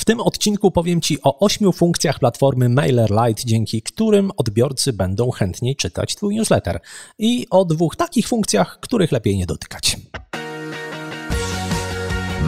[0.00, 5.76] W tym odcinku powiem Ci o ośmiu funkcjach platformy MailerLite, dzięki którym odbiorcy będą chętniej
[5.76, 6.80] czytać Twój newsletter
[7.18, 9.96] i o dwóch takich funkcjach, których lepiej nie dotykać.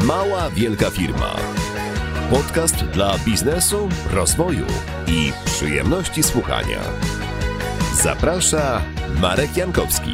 [0.04, 1.36] Mała Wielka Firma.
[2.30, 4.66] Podcast dla biznesu, rozwoju
[5.06, 6.80] i przyjemności słuchania.
[8.02, 8.82] Zaprasza
[9.20, 10.12] Marek Jankowski.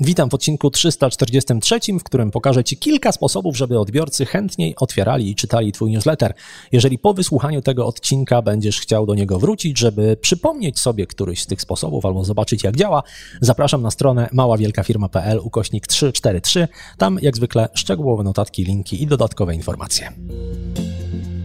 [0.00, 5.34] Witam w odcinku 343, w którym pokażę Ci kilka sposobów, żeby odbiorcy chętniej otwierali i
[5.34, 6.34] czytali Twój newsletter.
[6.72, 11.46] Jeżeli po wysłuchaniu tego odcinka będziesz chciał do niego wrócić, żeby przypomnieć sobie któryś z
[11.46, 13.02] tych sposobów albo zobaczyć jak działa,
[13.40, 16.68] zapraszam na stronę maławielkafirma.pl ukośnik 343.
[16.98, 20.12] Tam jak zwykle szczegółowe notatki, linki i dodatkowe informacje.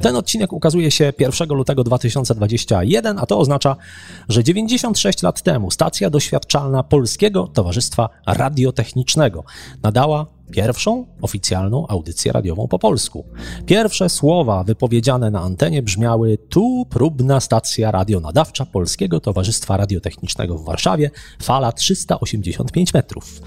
[0.01, 3.75] Ten odcinek ukazuje się 1 lutego 2021, a to oznacza,
[4.29, 9.43] że 96 lat temu stacja doświadczalna Polskiego Towarzystwa Radiotechnicznego
[9.83, 13.25] nadała pierwszą oficjalną audycję radiową po polsku.
[13.65, 21.11] Pierwsze słowa wypowiedziane na antenie brzmiały: Tu próbna stacja radionadawcza Polskiego Towarzystwa Radiotechnicznego w Warszawie,
[21.41, 23.41] fala 385 metrów.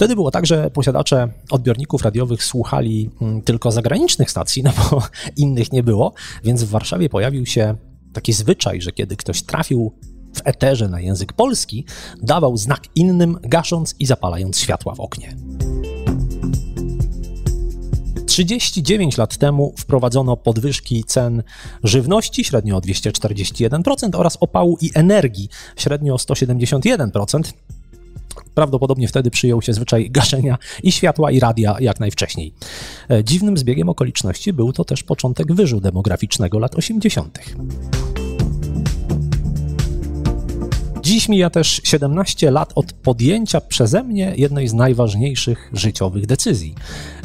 [0.00, 5.02] Wtedy było tak, że posiadacze odbiorników radiowych słuchali mm, tylko zagranicznych stacji, no bo
[5.36, 6.12] innych nie było,
[6.44, 7.74] więc w Warszawie pojawił się
[8.12, 9.92] taki zwyczaj, że kiedy ktoś trafił
[10.34, 11.84] w eterze na język polski,
[12.22, 15.36] dawał znak innym, gasząc i zapalając światła w oknie.
[18.26, 21.42] 39 lat temu wprowadzono podwyżki cen
[21.84, 27.52] żywności średnio o 241% oraz opału i energii średnio o 171%.
[28.54, 32.54] Prawdopodobnie wtedy przyjął się zwyczaj gaszenia i światła, i radia jak najwcześniej.
[33.10, 37.38] E, dziwnym zbiegiem okoliczności był to też początek wyżu demograficznego lat 80.
[41.02, 46.74] Dziś mija też 17 lat od podjęcia przeze mnie jednej z najważniejszych życiowych decyzji.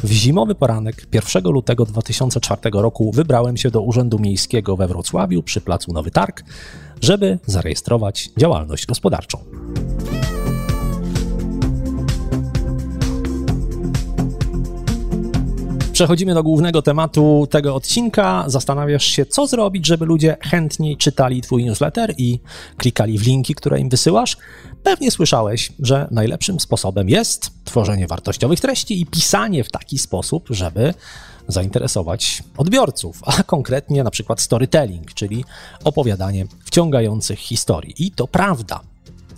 [0.02, 5.60] W zimowy poranek 1 lutego 2004 roku wybrałem się do Urzędu Miejskiego we Wrocławiu przy
[5.60, 6.44] placu Nowy Targ,
[7.00, 9.38] żeby zarejestrować działalność gospodarczą.
[15.96, 18.44] Przechodzimy do głównego tematu tego odcinka.
[18.46, 22.40] Zastanawiasz się, co zrobić, żeby ludzie chętniej czytali Twój newsletter i
[22.76, 24.36] klikali w linki, które im wysyłasz.
[24.82, 30.94] Pewnie słyszałeś, że najlepszym sposobem jest tworzenie wartościowych treści i pisanie w taki sposób, żeby
[31.48, 35.44] zainteresować odbiorców, a konkretnie na przykład storytelling, czyli
[35.84, 37.94] opowiadanie wciągających historii.
[37.98, 38.80] I to prawda.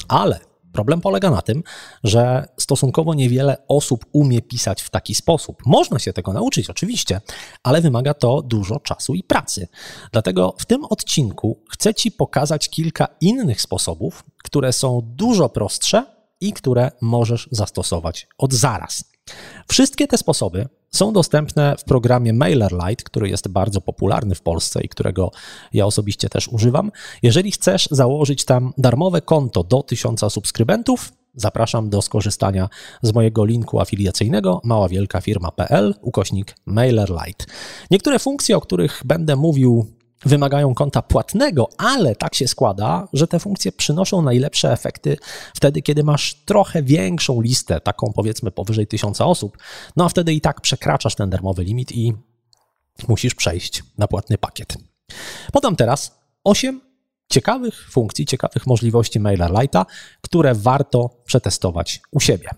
[0.09, 1.62] Ale Problem polega na tym,
[2.05, 5.62] że stosunkowo niewiele osób umie pisać w taki sposób.
[5.67, 7.21] Można się tego nauczyć, oczywiście,
[7.62, 9.69] ale wymaga to dużo czasu i pracy.
[10.12, 16.06] Dlatego w tym odcinku chcę Ci pokazać kilka innych sposobów, które są dużo prostsze
[16.41, 19.05] i które możesz zastosować od zaraz.
[19.69, 24.88] Wszystkie te sposoby są dostępne w programie MailerLite, który jest bardzo popularny w Polsce i
[24.88, 25.31] którego
[25.72, 26.91] ja osobiście też używam.
[27.22, 32.69] Jeżeli chcesz założyć tam darmowe konto do 1000 subskrybentów, zapraszam do skorzystania
[33.03, 37.44] z mojego linku afiliacyjnego maławielkafirma.pl ukośnik MailerLite.
[37.91, 43.41] Niektóre funkcje, o których będę mówił wymagają konta płatnego, ale tak się składa, że te
[43.41, 45.17] funkcje przynoszą najlepsze efekty
[45.55, 49.59] wtedy, kiedy masz trochę większą listę, taką powiedzmy powyżej tysiąca osób,
[49.97, 52.15] no a wtedy i tak przekraczasz ten darmowy limit i
[53.09, 54.77] musisz przejść na płatny pakiet.
[55.53, 56.81] Podam teraz 8
[57.29, 59.85] ciekawych funkcji, ciekawych możliwości MailerLite'a,
[60.21, 62.50] które warto przetestować u siebie.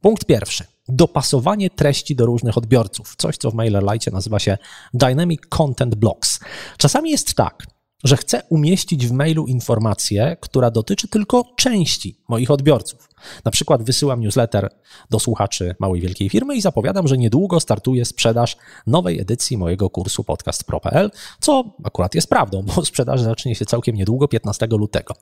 [0.00, 3.14] Punkt pierwszy dopasowanie treści do różnych odbiorców.
[3.18, 4.58] Coś, co w MailerLite nazywa się
[4.94, 6.40] Dynamic Content Blocks.
[6.78, 7.66] Czasami jest tak,
[8.04, 13.08] że chcę umieścić w mailu informację, która dotyczy tylko części moich odbiorców.
[13.44, 14.70] Na przykład wysyłam newsletter
[15.10, 18.56] do słuchaczy małej wielkiej firmy i zapowiadam, że niedługo startuje sprzedaż
[18.86, 21.10] nowej edycji mojego kursu podcast.pro.pl,
[21.40, 25.14] co akurat jest prawdą, bo sprzedaż zacznie się całkiem niedługo, 15 lutego.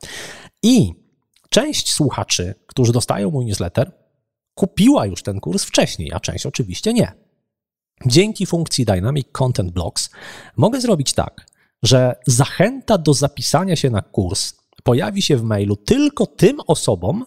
[0.62, 0.93] I
[1.50, 4.06] część słuchaczy, którzy dostają mój newsletter,
[4.56, 7.12] kupiła już ten kurs wcześniej, a część oczywiście nie.
[8.06, 10.11] Dzięki funkcji Dynamic Content Blocks
[10.57, 11.47] mogę zrobić tak,
[11.83, 17.25] że zachęta do zapisania się na kurs pojawi się w mailu tylko tym osobom,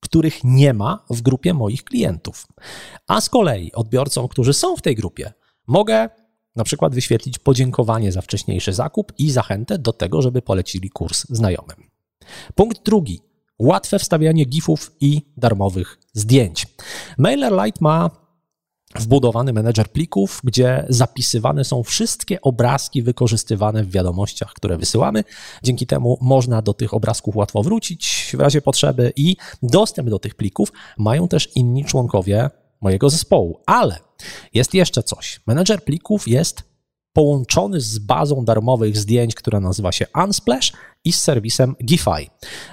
[0.00, 2.46] których nie ma w grupie moich klientów.
[3.06, 5.32] A z kolei odbiorcom, którzy są w tej grupie,
[5.66, 6.08] mogę
[6.56, 11.90] na przykład wyświetlić podziękowanie za wcześniejszy zakup i zachętę do tego, żeby polecili kurs znajomym.
[12.54, 13.20] Punkt drugi
[13.58, 16.66] łatwe wstawianie gifów i darmowych zdjęć.
[17.18, 18.10] MailerLite ma
[18.94, 25.24] wbudowany menedżer plików, gdzie zapisywane są wszystkie obrazki wykorzystywane w wiadomościach, które wysyłamy.
[25.62, 30.34] Dzięki temu można do tych obrazków łatwo wrócić w razie potrzeby i dostęp do tych
[30.34, 32.50] plików mają też inni członkowie
[32.80, 33.60] mojego zespołu.
[33.66, 33.98] Ale
[34.54, 35.40] jest jeszcze coś.
[35.46, 36.62] Menedżer plików jest
[37.12, 40.72] połączony z bazą darmowych zdjęć, która nazywa się Unsplash
[41.08, 42.26] i z serwisem Gify.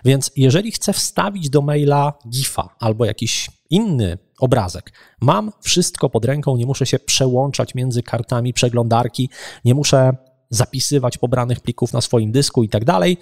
[0.05, 4.91] Więc jeżeli chcę wstawić do maila GIFa albo jakiś inny obrazek,
[5.21, 9.29] mam wszystko pod ręką, nie muszę się przełączać między kartami przeglądarki,
[9.65, 10.15] nie muszę
[10.49, 13.17] zapisywać pobranych plików na swoim dysku i tak dalej.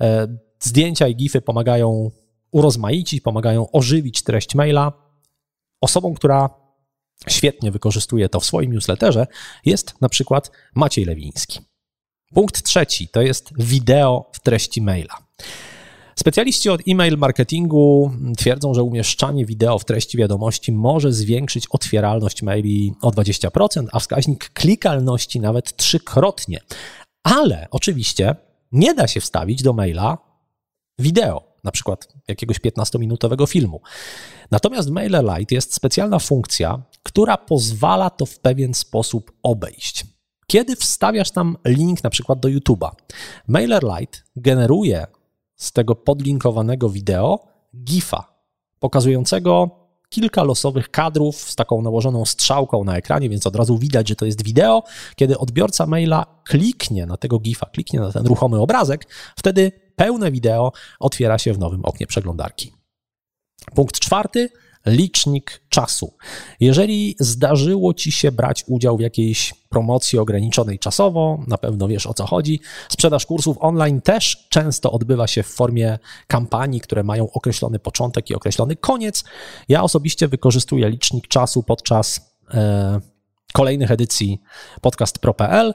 [0.00, 0.28] E,
[0.60, 2.10] zdjęcia i GIFy pomagają
[2.50, 4.92] urozmaicić, pomagają ożywić treść maila.
[5.80, 6.50] Osobą, która
[7.28, 9.26] świetnie wykorzystuje to w swoim newsletterze,
[9.64, 11.60] jest na przykład Maciej Lewiński.
[12.34, 15.18] Punkt trzeci to jest wideo w treści maila.
[16.18, 22.94] Specjaliści od e-mail marketingu twierdzą, że umieszczanie wideo w treści wiadomości może zwiększyć otwieralność maili
[23.02, 26.60] o 20%, a wskaźnik klikalności nawet trzykrotnie.
[27.22, 28.36] Ale oczywiście
[28.72, 30.18] nie da się wstawić do maila
[30.98, 33.80] wideo, na przykład jakiegoś 15-minutowego filmu.
[34.50, 40.17] Natomiast w MailerLite jest specjalna funkcja, która pozwala to w pewien sposób obejść.
[40.50, 42.90] Kiedy wstawiasz tam link na przykład do YouTube'a,
[43.48, 45.06] MailerLite generuje
[45.56, 47.46] z tego podlinkowanego wideo
[47.84, 48.32] GIFa
[48.78, 49.70] pokazującego
[50.08, 54.26] kilka losowych kadrów z taką nałożoną strzałką na ekranie, więc od razu widać, że to
[54.26, 54.82] jest wideo.
[55.16, 59.06] Kiedy odbiorca maila kliknie na tego GIFa, kliknie na ten ruchomy obrazek,
[59.36, 62.72] wtedy pełne wideo otwiera się w nowym oknie przeglądarki.
[63.74, 64.50] Punkt czwarty
[64.86, 66.14] licznik czasu.
[66.60, 72.14] Jeżeli zdarzyło Ci się brać udział w jakiejś promocji ograniczonej czasowo, na pewno wiesz o
[72.14, 72.60] co chodzi.
[72.88, 78.34] Sprzedaż kursów online też często odbywa się w formie kampanii, które mają określony początek i
[78.34, 79.24] określony koniec.
[79.68, 82.20] Ja osobiście wykorzystuję licznik czasu podczas
[82.54, 83.00] e,
[83.52, 84.40] kolejnych edycji
[84.80, 85.74] podcast.pro.pl.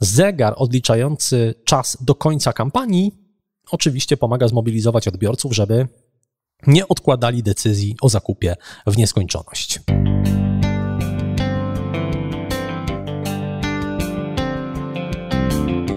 [0.00, 3.12] Zegar odliczający czas do końca kampanii
[3.70, 5.88] oczywiście pomaga zmobilizować odbiorców, żeby
[6.66, 8.56] nie odkładali decyzji o zakupie
[8.86, 9.80] w nieskończoność.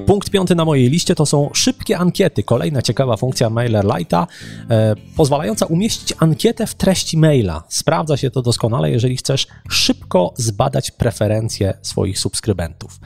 [0.09, 2.43] Punkt piąty na mojej liście to są szybkie ankiety.
[2.43, 4.27] Kolejna ciekawa funkcja MailerLite'a,
[4.69, 7.63] e, pozwalająca umieścić ankietę w treści maila.
[7.67, 12.99] Sprawdza się to doskonale, jeżeli chcesz szybko zbadać preferencje swoich subskrybentów.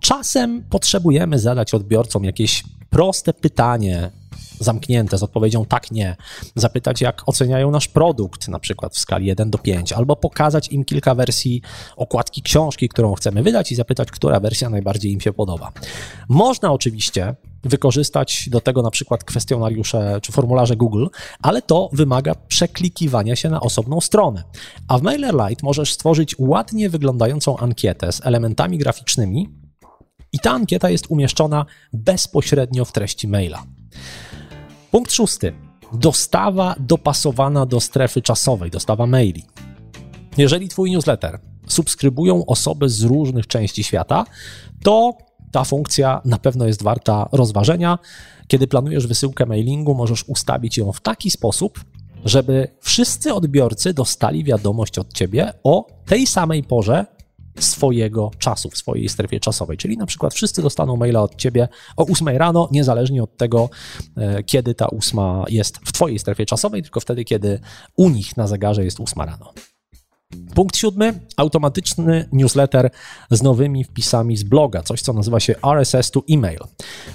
[0.00, 4.10] Czasem potrzebujemy zadać odbiorcom jakieś proste pytanie,
[4.60, 6.16] zamknięte z odpowiedzią tak, nie.
[6.54, 10.84] Zapytać, jak oceniają nasz produkt, na przykład w skali 1 do 5, albo pokazać im
[10.84, 11.62] kilka wersji
[11.96, 15.72] okładki książki, którą chcemy wydać i zapytać, która wersja najbardziej im się podoba.
[16.28, 21.06] Można oczywiście wykorzystać do tego na przykład kwestionariusze czy formularze Google,
[21.42, 24.42] ale to wymaga przeklikiwania się na osobną stronę.
[24.88, 29.48] A w MailerLite możesz stworzyć ładnie wyglądającą ankietę z elementami graficznymi
[30.32, 33.62] i ta ankieta jest umieszczona bezpośrednio w treści maila.
[34.90, 35.52] Punkt szósty.
[35.92, 39.42] Dostawa dopasowana do strefy czasowej, dostawa maili.
[40.36, 44.24] Jeżeli Twój newsletter subskrybują osoby z różnych części świata,
[44.84, 45.12] to
[45.52, 47.98] ta funkcja na pewno jest warta rozważenia.
[48.48, 51.84] Kiedy planujesz wysyłkę mailingu, możesz ustawić ją w taki sposób,
[52.24, 57.06] żeby wszyscy odbiorcy dostali wiadomość od Ciebie o tej samej porze
[57.60, 59.76] swojego czasu, w swojej strefie czasowej.
[59.76, 63.70] Czyli na przykład wszyscy dostaną maila od ciebie o 8 rano, niezależnie od tego,
[64.16, 67.60] e, kiedy ta 8 jest w twojej strefie czasowej, tylko wtedy, kiedy
[67.96, 69.52] u nich na zegarze jest 8 rano.
[70.54, 72.90] Punkt siódmy, automatyczny newsletter
[73.30, 76.58] z nowymi wpisami z bloga, coś co nazywa się RSS to email.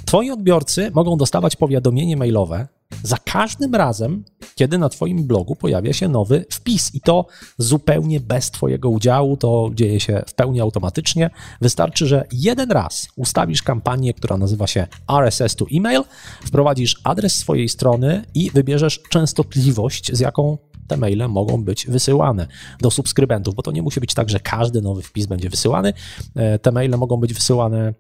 [0.06, 2.68] Twoi odbiorcy mogą dostawać powiadomienie mailowe
[3.04, 4.24] za każdym razem,
[4.56, 7.26] kiedy na Twoim blogu pojawia się nowy wpis i to
[7.58, 11.30] zupełnie bez Twojego udziału, to dzieje się w pełni automatycznie.
[11.62, 16.04] Wystarczy, że jeden raz ustawisz kampanię, która nazywa się RSS to email,
[16.46, 20.58] wprowadzisz adres swojej strony i wybierzesz częstotliwość, z jaką
[20.88, 22.48] te maile mogą być wysyłane
[22.82, 25.94] do subskrybentów, bo to nie musi być tak, że każdy nowy wpis będzie wysyłany.
[26.36, 27.94] E, te maile mogą być wysyłane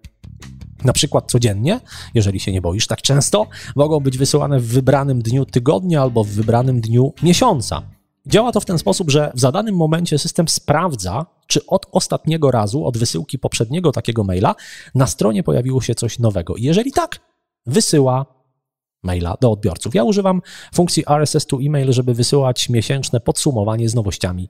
[0.86, 1.80] na przykład codziennie,
[2.13, 6.30] jeżeli się nie boisz tak często, mogą być wysyłane w wybranym dniu tygodnia albo w
[6.30, 7.82] wybranym dniu miesiąca.
[8.27, 12.86] Działa to w ten sposób, że w zadanym momencie system sprawdza, czy od ostatniego razu,
[12.86, 14.56] od wysyłki poprzedniego takiego maila,
[14.96, 16.54] na stronie pojawiło się coś nowego.
[16.58, 17.20] jeżeli tak,
[17.65, 18.25] wysyła
[19.04, 19.96] maila do odbiorców.
[19.96, 20.42] Ja używam
[20.74, 24.50] funkcji RSS to email, żeby wysyłać miesięczne podsumowanie z nowościami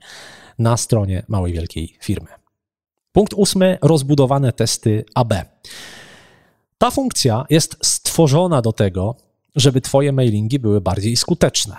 [0.58, 2.28] na stronie małej wielkiej firmy.
[3.12, 5.34] Punkt ósmy rozbudowane testy AB.
[6.78, 9.16] Ta funkcja jest stworzona do tego,
[9.56, 11.76] żeby Twoje mailingi były bardziej skuteczne.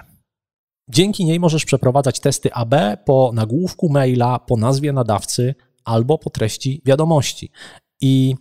[0.89, 2.75] Dzięki niej możesz przeprowadzać testy AB
[3.05, 7.51] po nagłówku maila, po nazwie nadawcy albo po treści wiadomości.
[8.01, 8.35] I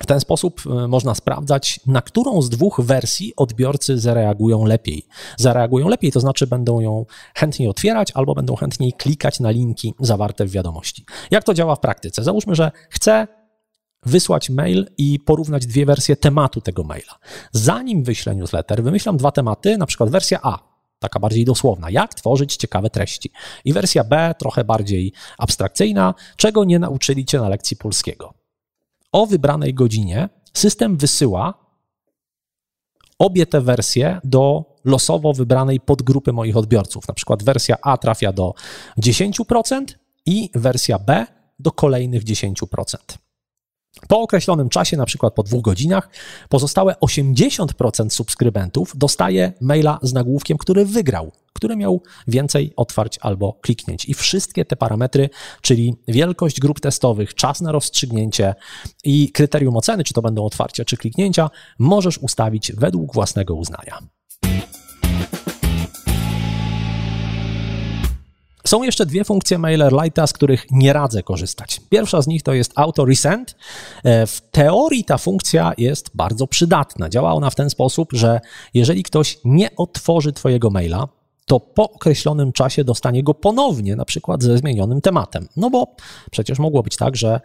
[0.00, 5.06] w ten sposób e, można sprawdzać, na którą z dwóch wersji odbiorcy zareagują lepiej.
[5.36, 10.46] Zareagują lepiej, to znaczy będą ją chętniej otwierać albo będą chętniej klikać na linki zawarte
[10.46, 11.04] w wiadomości.
[11.30, 12.24] Jak to działa w praktyce?
[12.24, 13.26] Załóżmy, że chcę
[14.06, 17.18] wysłać mail i porównać dwie wersje tematu tego maila.
[17.52, 20.58] Zanim wyślę newsletter, wymyślam dwa tematy, na przykład wersja A,
[20.98, 23.30] taka bardziej dosłowna, jak tworzyć ciekawe treści.
[23.64, 28.34] I wersja B, trochę bardziej abstrakcyjna, czego nie nauczyli cię na lekcji polskiego.
[29.12, 31.64] O wybranej godzinie system wysyła
[33.18, 37.08] obie te wersje do losowo wybranej podgrupy moich odbiorców.
[37.08, 38.54] Na przykład wersja A trafia do
[38.98, 39.84] 10%
[40.26, 41.26] i wersja B
[41.58, 43.23] do kolejnych 10%.
[44.08, 46.08] Po określonym czasie, na przykład po dwóch godzinach,
[46.48, 54.08] pozostałe 80% subskrybentów dostaje maila z nagłówkiem, który wygrał, który miał więcej otwarć albo kliknięć.
[54.08, 55.30] I wszystkie te parametry,
[55.62, 58.54] czyli wielkość grup testowych, czas na rozstrzygnięcie
[59.04, 63.98] i kryterium oceny, czy to będą otwarcia, czy kliknięcia, możesz ustawić według własnego uznania.
[68.66, 71.80] Są jeszcze dwie funkcje MailerLite'a, z których nie radzę korzystać.
[71.90, 73.56] Pierwsza z nich to jest Auto Resend.
[74.04, 77.08] E, w teorii ta funkcja jest bardzo przydatna.
[77.08, 78.40] Działa ona w ten sposób, że
[78.74, 81.08] jeżeli ktoś nie otworzy Twojego maila,
[81.46, 85.48] to po określonym czasie dostanie go ponownie, na przykład ze zmienionym tematem.
[85.56, 85.96] No bo
[86.30, 87.40] przecież mogło być tak, że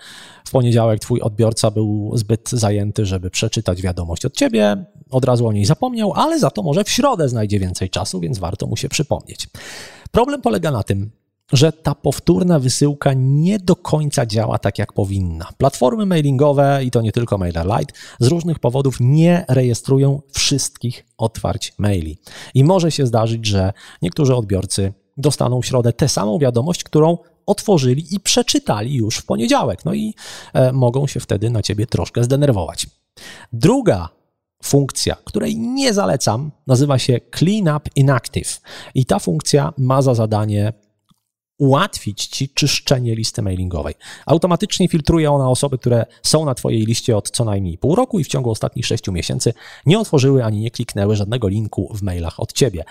[0.45, 5.51] w poniedziałek twój odbiorca był zbyt zajęty, żeby przeczytać wiadomość od ciebie, od razu o
[5.51, 8.89] niej zapomniał, ale za to może w środę znajdzie więcej czasu, więc warto mu się
[8.89, 9.47] przypomnieć.
[10.11, 11.11] Problem polega na tym,
[11.53, 15.49] że ta powtórna wysyłka nie do końca działa tak, jak powinna.
[15.57, 22.17] Platformy mailingowe, i to nie tylko MailerLite, z różnych powodów nie rejestrują wszystkich otwarć maili.
[22.53, 28.15] I może się zdarzyć, że niektórzy odbiorcy dostaną w środę tę samą wiadomość, którą otworzyli
[28.15, 29.85] i przeczytali już w poniedziałek.
[29.85, 30.13] No i
[30.53, 32.87] e, mogą się wtedy na ciebie troszkę zdenerwować.
[33.53, 34.09] Druga
[34.63, 38.61] funkcja, której nie zalecam, nazywa się Cleanup Inactive.
[38.95, 40.73] I ta funkcja ma za zadanie
[41.59, 43.93] ułatwić ci czyszczenie listy mailingowej.
[44.25, 48.23] Automatycznie filtruje ona osoby, które są na Twojej liście od co najmniej pół roku i
[48.23, 49.53] w ciągu ostatnich sześciu miesięcy
[49.85, 52.83] nie otworzyły ani nie kliknęły żadnego linku w mailach od Ciebie.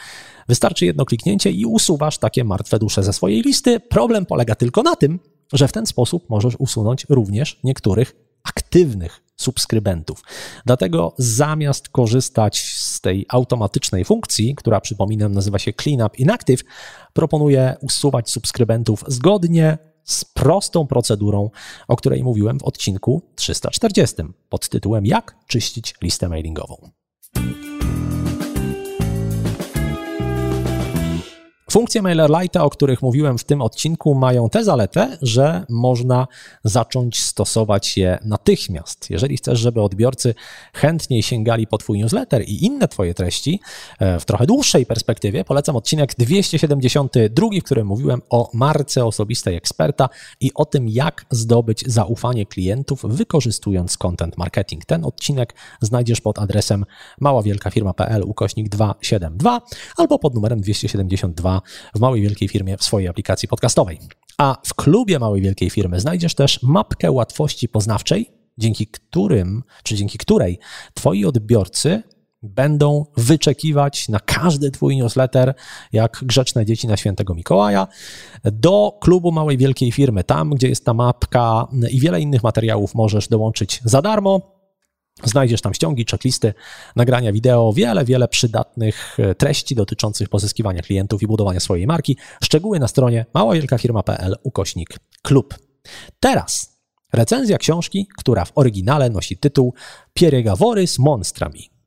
[0.49, 3.81] Wystarczy jedno kliknięcie i usuwasz takie martwe dusze ze swojej listy.
[3.81, 5.19] Problem polega tylko na tym,
[5.53, 10.23] że w ten sposób możesz usunąć również niektórych aktywnych subskrybentów.
[10.67, 16.65] Dlatego zamiast korzystać z tej automatycznej funkcji, która przypominam nazywa się Cleanup Inactive,
[17.13, 21.51] proponuję usuwać subskrybentów zgodnie z prostą procedurą,
[21.89, 24.17] o której mówiłem w odcinku 340
[24.49, 26.91] pod tytułem Jak czyścić listę mailingową.
[31.71, 36.27] Funkcje MailerLite'a, o których mówiłem w tym odcinku, mają tę zaletę, że można
[36.65, 39.11] zacząć stosować je natychmiast.
[39.11, 40.35] Jeżeli chcesz, żeby odbiorcy
[40.75, 43.61] chętniej sięgali po Twój newsletter i inne Twoje treści
[43.99, 50.09] e, w trochę dłuższej perspektywie, polecam odcinek 272, w którym mówiłem o marce osobistej eksperta
[50.41, 54.85] i o tym, jak zdobyć zaufanie klientów, wykorzystując content marketing.
[54.85, 56.85] Ten odcinek znajdziesz pod adresem
[57.21, 59.61] maławielkafirma.pl ukośnik 272
[59.97, 61.58] albo pod numerem 272
[61.95, 63.99] w małej wielkiej firmie w swojej aplikacji podcastowej.
[64.39, 70.19] A w klubie małej wielkiej firmy znajdziesz też mapkę łatwości poznawczej, dzięki którym, czy dzięki
[70.19, 70.59] której
[70.95, 72.03] twoi odbiorcy
[72.43, 75.55] będą wyczekiwać na każdy Twój newsletter,
[75.93, 77.87] jak grzeczne dzieci na świętego Mikołaja,
[78.45, 80.25] do klubu Małej Wielkiej Firmy.
[80.25, 84.58] Tam, gdzie jest ta mapka i wiele innych materiałów możesz dołączyć za darmo.
[85.25, 86.55] Znajdziesz tam ściągi, checklisty,
[86.97, 92.17] nagrania wideo, wiele, wiele przydatnych e, treści dotyczących pozyskiwania klientów i budowania swojej marki.
[92.45, 94.89] Szczegóły na stronie maławielkafirma.pl ukośnik
[95.23, 95.55] klub.
[96.21, 96.79] Teraz
[97.13, 99.75] recenzja książki, która w oryginale nosi tytuł
[100.15, 101.78] Pieregavory z monstrami.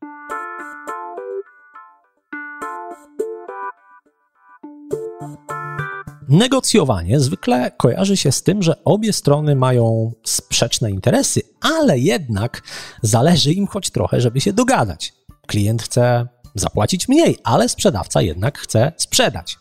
[6.31, 12.61] Negocjowanie zwykle kojarzy się z tym, że obie strony mają sprzeczne interesy, ale jednak
[13.01, 15.13] zależy im choć trochę, żeby się dogadać.
[15.47, 19.57] Klient chce zapłacić mniej, ale sprzedawca jednak chce sprzedać.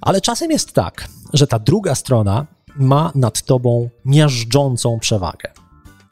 [0.00, 5.61] Ale czasem jest tak, że ta druga strona ma nad tobą miażdżącą przewagę.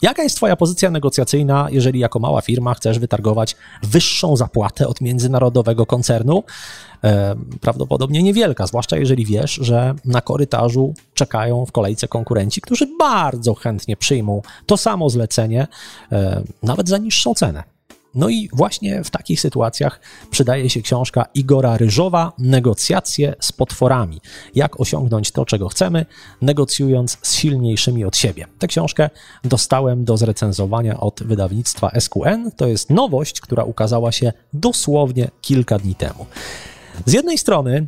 [0.03, 5.87] Jaka jest Twoja pozycja negocjacyjna, jeżeli jako mała firma chcesz wytargować wyższą zapłatę od międzynarodowego
[5.87, 6.43] koncernu?
[7.05, 13.55] E, prawdopodobnie niewielka, zwłaszcza jeżeli wiesz, że na korytarzu czekają w kolejce konkurenci, którzy bardzo
[13.55, 15.67] chętnie przyjmą to samo zlecenie,
[16.13, 17.80] e, nawet za niższą cenę.
[18.15, 20.01] No i właśnie w takich sytuacjach
[20.31, 24.21] przydaje się książka Igora Ryżowa Negocjacje z potworami.
[24.55, 26.07] Jak osiągnąć to, czego chcemy,
[26.43, 28.47] negocjując z silniejszymi od siebie.
[28.59, 29.11] Tę książkę
[29.45, 32.51] dostałem do zrecenzowania od wydawnictwa SQN.
[32.57, 36.27] To jest nowość, która ukazała się dosłownie kilka dni temu.
[37.07, 37.87] Z jednej strony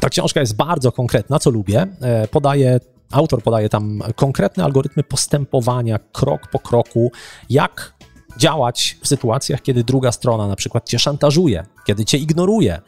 [0.00, 1.86] ta książka jest bardzo konkretna, co lubię.
[2.00, 7.12] E, podaje Autor podaje tam konkretne algorytmy postępowania, krok po kroku,
[7.50, 7.95] jak
[8.38, 12.80] działać w sytuacjach, kiedy druga strona na przykład cię szantażuje, kiedy cię ignoruje,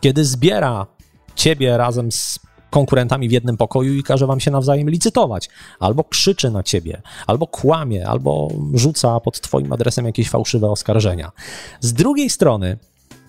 [0.00, 0.86] kiedy zbiera
[1.34, 2.38] ciebie razem z
[2.70, 5.48] konkurentami w jednym pokoju i każe wam się nawzajem licytować,
[5.80, 11.32] albo krzyczy na ciebie, albo kłamie, albo rzuca pod twoim adresem jakieś fałszywe oskarżenia.
[11.80, 12.78] Z drugiej strony,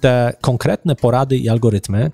[0.01, 2.11] te konkretne porady i algorytmy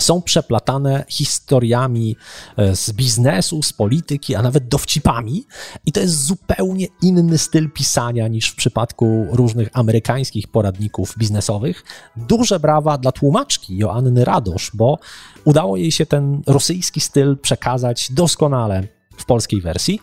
[0.00, 2.16] są przeplatane historiami
[2.56, 5.46] e, z biznesu, z polityki, a nawet dowcipami.
[5.86, 11.84] I to jest zupełnie inny styl pisania niż w przypadku różnych amerykańskich poradników biznesowych.
[12.16, 14.98] Duże brawa dla tłumaczki Joanny Radosz, bo
[15.44, 18.88] udało jej się ten rosyjski styl przekazać doskonale
[19.18, 20.00] w polskiej wersji.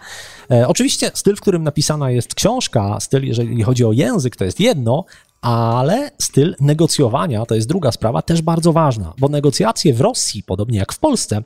[0.52, 4.60] E, oczywiście styl, w którym napisana jest książka, styl, jeżeli chodzi o język, to jest
[4.60, 5.06] jedno,
[5.46, 10.80] ale styl negocjowania to jest druga sprawa, też bardzo ważna, bo negocjacje w Rosji, podobnie
[10.80, 11.42] jak w Polsce,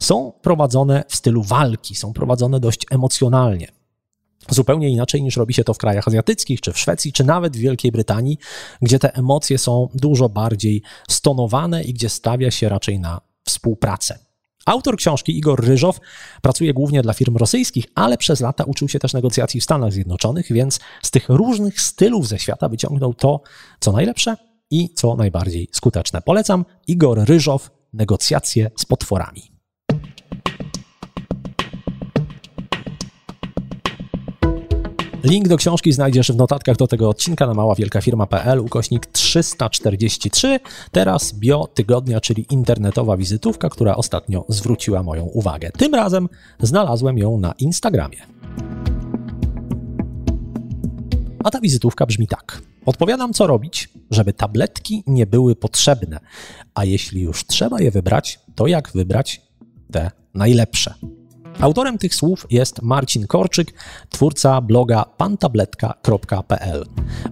[0.00, 3.68] są prowadzone w stylu walki, są prowadzone dość emocjonalnie.
[4.50, 7.60] Zupełnie inaczej niż robi się to w krajach azjatyckich, czy w Szwecji, czy nawet w
[7.60, 8.38] Wielkiej Brytanii,
[8.82, 14.27] gdzie te emocje są dużo bardziej stonowane i gdzie stawia się raczej na współpracę.
[14.68, 16.00] Autor książki Igor Ryżow
[16.42, 20.52] pracuje głównie dla firm rosyjskich, ale przez lata uczył się też negocjacji w Stanach Zjednoczonych,
[20.52, 23.40] więc z tych różnych stylów ze świata wyciągnął to,
[23.80, 24.36] co najlepsze
[24.70, 26.22] i co najbardziej skuteczne.
[26.22, 29.57] Polecam Igor Ryżow, negocjacje z potworami.
[35.28, 40.60] Link do książki znajdziesz w notatkach do tego odcinka na maławielkafirma.pl ukośnik 343.
[40.92, 45.70] Teraz bio tygodnia, czyli internetowa wizytówka, która ostatnio zwróciła moją uwagę.
[45.70, 46.28] Tym razem
[46.60, 48.18] znalazłem ją na Instagramie.
[51.44, 52.62] A ta wizytówka brzmi tak.
[52.86, 56.20] Odpowiadam, co robić, żeby tabletki nie były potrzebne,
[56.74, 59.42] a jeśli już trzeba je wybrać, to jak wybrać
[59.92, 60.94] te najlepsze.
[61.60, 63.72] Autorem tych słów jest Marcin Korczyk,
[64.10, 66.84] twórca bloga pantabletka.pl.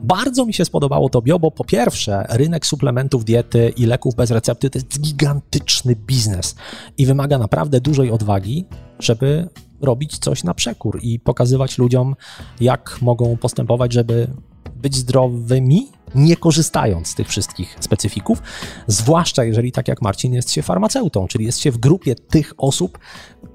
[0.03, 4.31] Bardzo mi się spodobało to bio, bo po pierwsze, rynek suplementów diety i leków bez
[4.31, 6.55] recepty to jest gigantyczny biznes
[6.99, 8.65] i wymaga naprawdę dużej odwagi,
[8.99, 9.49] żeby
[9.81, 12.17] robić coś na przekór i pokazywać ludziom,
[12.61, 14.29] jak mogą postępować, żeby
[14.77, 18.43] być zdrowymi, nie korzystając z tych wszystkich specyfików,
[18.87, 22.99] zwłaszcza jeżeli, tak jak Marcin, jest się farmaceutą, czyli jest się w grupie tych osób,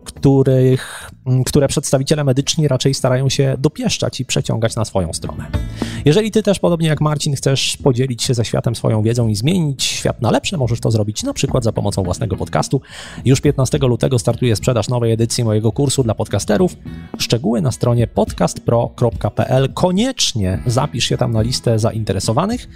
[0.04, 5.46] których, mm, które przedstawiciele medyczni raczej starają się dopieszczać i przeciągać na swoją stronę.
[6.06, 9.84] Jeżeli ty też, podobnie jak Marcin, chcesz podzielić się ze światem swoją wiedzą i zmienić
[9.84, 12.82] świat na lepsze, możesz to zrobić na przykład za pomocą własnego podcastu.
[13.26, 16.76] Już 15 lutego startuje sprzedaż nowej edycji mojego kursu dla podcasterów.
[17.18, 19.74] Szczegóły na stronie podcastpro.pl.
[19.74, 22.70] Koniecznie zapisz się tam na listę zainteresowanych.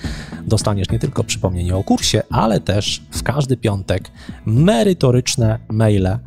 [0.47, 4.11] Dostaniesz nie tylko przypomnienie o kursie, ale też w każdy piątek
[4.45, 6.19] merytoryczne maile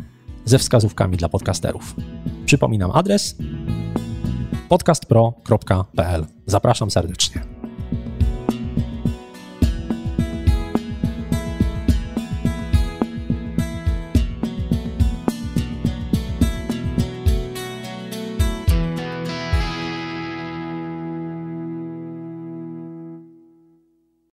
[0.48, 1.96] ze wskazówkami dla podcasterów.
[2.46, 3.36] Przypominam adres
[4.68, 6.26] podcastpro.pl.
[6.46, 7.57] Zapraszam serdecznie.